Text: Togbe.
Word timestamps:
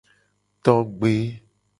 Togbe. 0.63 1.11